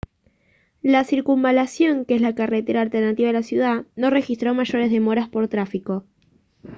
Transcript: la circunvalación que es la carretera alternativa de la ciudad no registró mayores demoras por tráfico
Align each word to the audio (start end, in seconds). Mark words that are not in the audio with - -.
la 0.81 1.03
circunvalación 1.03 2.05
que 2.05 2.15
es 2.15 2.21
la 2.21 2.33
carretera 2.33 2.81
alternativa 2.81 3.27
de 3.27 3.33
la 3.33 3.43
ciudad 3.43 3.85
no 3.95 4.09
registró 4.09 4.55
mayores 4.55 4.89
demoras 4.89 5.29
por 5.29 5.47
tráfico 5.47 6.05